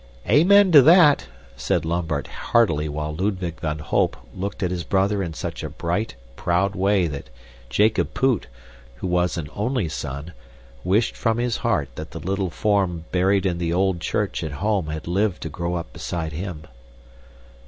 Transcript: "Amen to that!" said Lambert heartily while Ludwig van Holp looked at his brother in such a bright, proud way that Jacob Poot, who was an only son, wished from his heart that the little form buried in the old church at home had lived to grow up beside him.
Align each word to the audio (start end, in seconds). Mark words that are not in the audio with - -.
"Amen 0.27 0.71
to 0.71 0.81
that!" 0.81 1.27
said 1.55 1.85
Lambert 1.85 2.25
heartily 2.25 2.89
while 2.89 3.13
Ludwig 3.15 3.59
van 3.59 3.77
Holp 3.77 4.17
looked 4.35 4.63
at 4.63 4.71
his 4.71 4.83
brother 4.83 5.21
in 5.21 5.35
such 5.35 5.61
a 5.63 5.69
bright, 5.69 6.15
proud 6.35 6.73
way 6.73 7.05
that 7.05 7.29
Jacob 7.69 8.15
Poot, 8.15 8.47
who 8.95 9.05
was 9.05 9.37
an 9.37 9.47
only 9.55 9.87
son, 9.87 10.33
wished 10.83 11.15
from 11.15 11.37
his 11.37 11.57
heart 11.57 11.89
that 11.97 12.09
the 12.09 12.19
little 12.19 12.49
form 12.49 13.05
buried 13.11 13.45
in 13.45 13.59
the 13.59 13.71
old 13.73 13.99
church 14.01 14.43
at 14.43 14.53
home 14.53 14.87
had 14.87 15.05
lived 15.07 15.43
to 15.43 15.49
grow 15.49 15.75
up 15.75 15.93
beside 15.93 16.31
him. 16.33 16.63